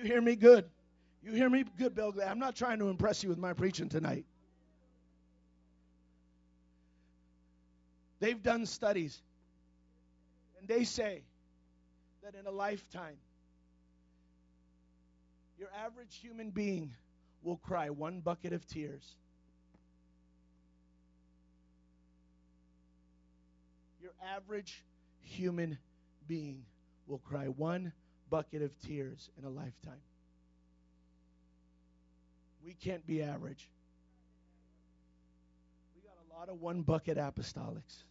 [0.00, 0.64] You hear me good?
[1.22, 4.24] You hear me good, Bill I'm not trying to impress you with my preaching tonight.
[8.18, 9.20] They've done studies,
[10.58, 11.22] and they say
[12.22, 13.16] that in a lifetime,
[15.58, 16.94] your average human being
[17.42, 19.14] will cry one bucket of tears.
[24.00, 24.82] Your average
[25.20, 25.76] human
[26.26, 26.64] being
[27.06, 27.92] will cry one
[28.30, 30.00] bucket of tears in a lifetime.
[32.64, 33.68] We can't be average.
[35.96, 38.04] We got a lot of one bucket apostolics.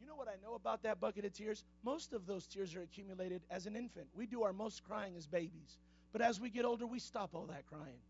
[0.00, 1.64] You know what I know about that bucket of tears?
[1.84, 4.06] Most of those tears are accumulated as an infant.
[4.14, 5.78] We do our most crying as babies.
[6.12, 8.00] But as we get older, we stop all that crying.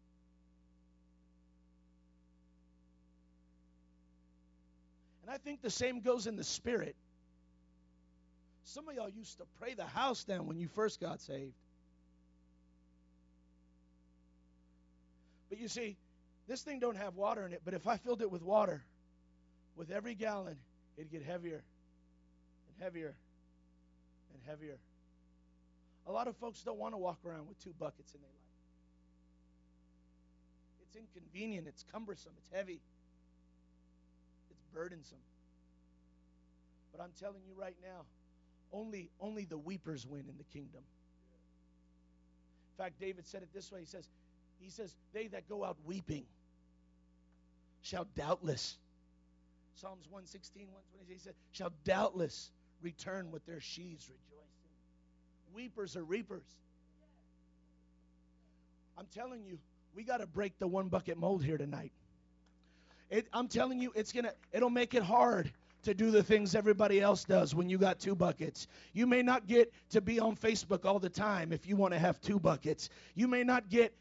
[5.31, 6.97] And I think the same goes in the spirit.
[8.65, 11.55] Some of y'all used to pray the house down when you first got saved.
[15.49, 15.97] But you see,
[16.49, 18.83] this thing don't have water in it, but if I filled it with water,
[19.77, 20.57] with every gallon,
[20.97, 21.63] it'd get heavier
[22.67, 23.15] and heavier
[24.35, 24.79] and heavier.
[26.09, 28.37] A lot of folks don't want to walk around with two buckets in their life.
[30.89, 32.81] It's inconvenient, it's cumbersome, it's heavy,
[34.75, 35.19] burdensome.
[36.93, 38.03] But I'm telling you right now,
[38.73, 40.83] only, only the weepers win in the kingdom.
[42.79, 43.81] In fact, David said it this way.
[43.81, 44.09] He says,
[44.61, 46.25] he says, they that go out weeping
[47.83, 48.77] shall doubtless,
[49.75, 52.51] Psalms 116, 120, he said, shall doubtless
[52.83, 55.55] return with their sheaves rejoicing.
[55.55, 56.47] Weepers are reapers.
[58.99, 59.59] I'm telling you,
[59.95, 61.93] we got to break the one bucket mold here tonight.
[63.11, 65.53] It, I'm telling you, it's gonna, it'll make it hard
[65.83, 68.69] to do the things everybody else does when you got two buckets.
[68.93, 71.99] You may not get to be on Facebook all the time if you want to
[71.99, 72.91] have two buckets.
[73.15, 73.93] You may not get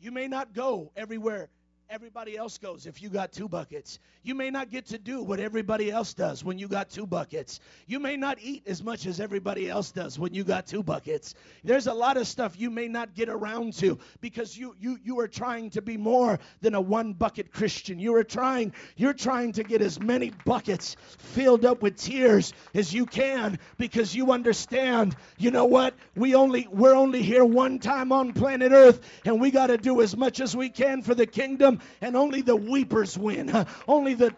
[0.00, 1.48] you may not go everywhere
[1.92, 3.98] everybody else goes if you got two buckets.
[4.22, 7.60] You may not get to do what everybody else does when you got two buckets.
[7.86, 11.34] You may not eat as much as everybody else does when you got two buckets.
[11.64, 15.20] There's a lot of stuff you may not get around to because you you you
[15.20, 17.98] are trying to be more than a one bucket Christian.
[17.98, 22.94] You are trying you're trying to get as many buckets filled up with tears as
[22.94, 25.92] you can because you understand, you know what?
[26.16, 30.00] We only we're only here one time on planet Earth and we got to do
[30.00, 33.66] as much as we can for the kingdom and only the weepers win.
[33.88, 34.34] Only the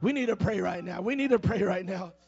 [0.00, 1.00] We need to pray right now.
[1.00, 2.12] We need to pray right now.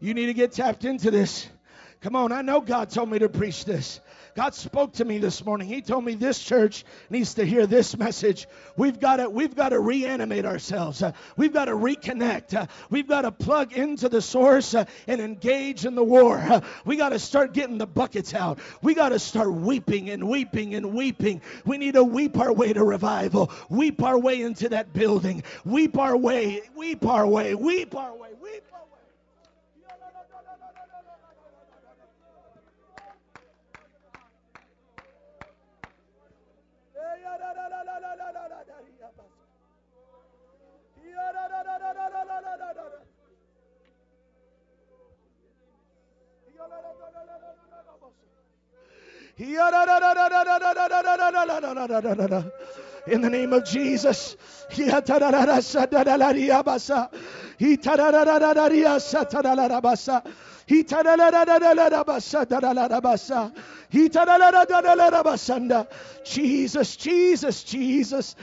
[0.00, 1.48] You need to get tapped into this.
[2.00, 4.00] Come on, I know God told me to preach this.
[4.36, 5.66] God spoke to me this morning.
[5.66, 8.46] He told me this church needs to hear this message.
[8.76, 11.02] We've got to we've got to reanimate ourselves.
[11.02, 12.54] Uh, we've got to reconnect.
[12.54, 16.62] Uh, we've got to plug into the source uh, and engage in the war.
[16.84, 18.60] We got to start getting the buckets out.
[18.80, 21.42] We got to start weeping and weeping and weeping.
[21.64, 23.50] We need to weep our way to revival.
[23.68, 25.42] Weep our way into that building.
[25.64, 26.62] Weep our way.
[26.76, 27.56] Weep our way.
[27.56, 28.30] Weep our way.
[28.40, 28.77] Weep our way.
[49.40, 49.54] In
[53.20, 54.36] the name of Jesus.
[66.24, 68.36] Jesus, Jesus, Jesus.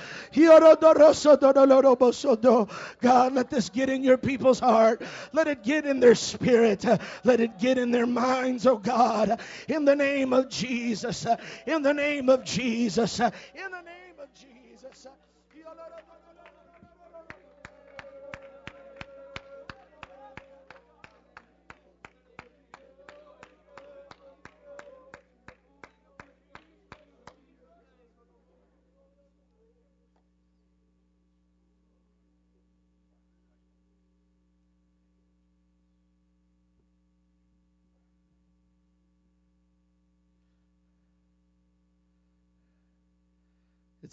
[3.02, 5.02] God, let this get in your people's heart.
[5.34, 6.84] Let it get in their spirit.
[7.24, 9.40] Let it get in their minds, oh God.
[9.68, 11.28] In the name of Jesus.
[11.68, 13.20] In the name of Jesus.
[13.20, 15.08] In the name of Jesus.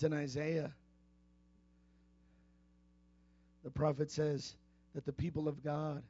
[0.02, 0.72] It's in Isaiah.
[3.62, 4.52] The prophet says
[4.96, 6.02] that the people of God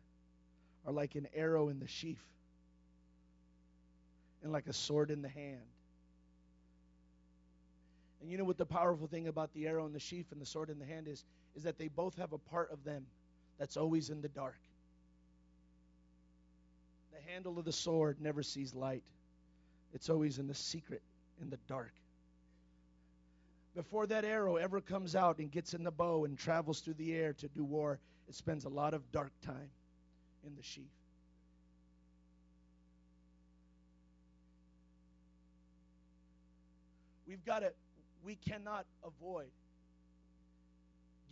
[0.87, 2.25] are like an arrow in the sheaf
[4.43, 5.61] and like a sword in the hand.
[8.23, 10.47] And you know what the powerful thing about the arrow in the sheaf and the
[10.47, 11.23] sword in the hand is?
[11.55, 13.05] Is that they both have a part of them
[13.59, 14.57] that's always in the dark.
[17.13, 19.03] The handle of the sword never sees light,
[19.93, 21.03] it's always in the secret,
[21.43, 21.93] in the dark
[23.75, 27.15] before that arrow ever comes out and gets in the bow and travels through the
[27.15, 27.99] air to do war,
[28.29, 29.71] it spends a lot of dark time
[30.47, 30.85] in the sheath.
[37.27, 37.73] We've got to,
[38.25, 39.49] we cannot avoid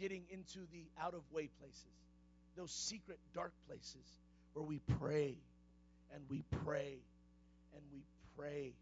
[0.00, 1.84] getting into the out of way places,
[2.56, 4.16] those secret dark places
[4.54, 5.34] where we pray
[6.14, 6.96] and we pray
[7.74, 8.00] and we
[8.36, 8.72] pray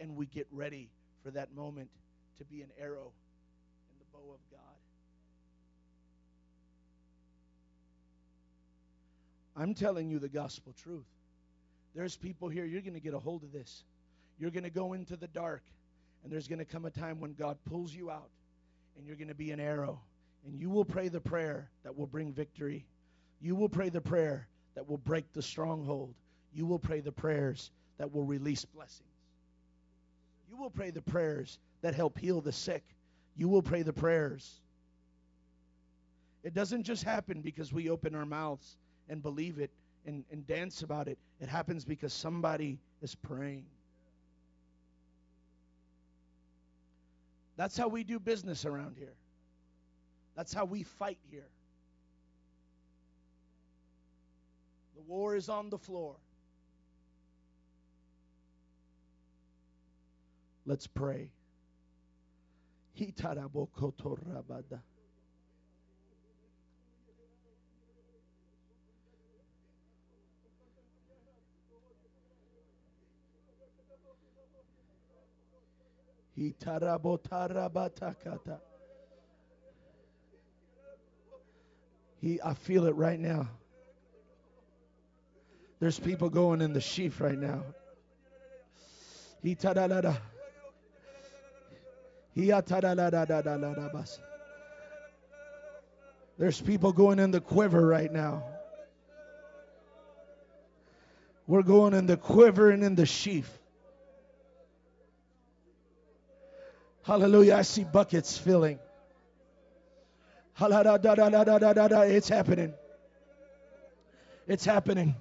[0.00, 0.88] and we get ready
[1.22, 1.90] for that moment
[2.38, 3.12] to be an arrow
[3.90, 4.60] in the bow of God.
[9.56, 11.06] I'm telling you the gospel truth.
[11.94, 13.82] There's people here, you're going to get a hold of this.
[14.38, 15.62] You're going to go into the dark,
[16.22, 18.30] and there's going to come a time when God pulls you out,
[18.96, 20.00] and you're going to be an arrow.
[20.46, 22.86] And you will pray the prayer that will bring victory.
[23.40, 26.14] You will pray the prayer that will break the stronghold.
[26.54, 29.02] You will pray the prayers that will release blessings.
[30.48, 32.84] You will pray the prayers that help heal the sick.
[33.36, 34.60] You will pray the prayers.
[36.42, 38.76] It doesn't just happen because we open our mouths
[39.08, 39.70] and believe it
[40.06, 41.18] and, and dance about it.
[41.40, 43.64] It happens because somebody is praying.
[47.56, 49.14] That's how we do business around here.
[50.36, 51.48] That's how we fight here.
[54.94, 56.14] The war is on the floor.
[60.64, 61.30] Let's pray.
[82.20, 83.48] He, I feel it right now.
[85.80, 87.62] There's people going in the sheaf right now.
[89.42, 90.16] He Hitarada.
[96.38, 98.44] There's people going in the quiver right now.
[101.48, 103.50] We're going in the quiver and in the sheaf.
[107.02, 107.56] Hallelujah.
[107.56, 108.78] I see buckets filling.
[112.14, 112.74] It's happening.
[114.46, 115.14] It's happening.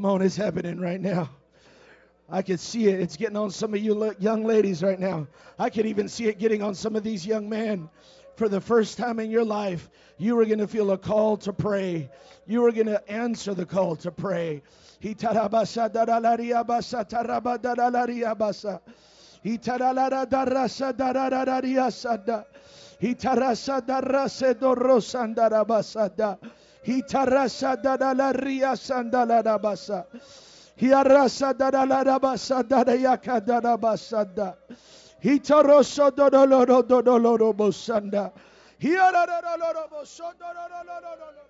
[0.00, 1.28] Come on, it's happening right now.
[2.26, 3.00] I can see it.
[3.00, 5.26] It's getting on some of you young ladies right now.
[5.58, 7.90] I can even see it getting on some of these young men.
[8.36, 11.52] For the first time in your life, you are going to feel a call to
[11.52, 12.08] pray.
[12.46, 14.62] You are going to answer the call to pray.
[26.86, 27.76] Hitarasa.
[27.76, 30.06] Hitarasa daralaria sandala basa.
[30.76, 34.56] Hiarasa darala basa darayaka darabasada.
[35.22, 38.32] Hitaroso dodoloro dodoloro bosanda.
[38.80, 41.49] Hiarara bosanda.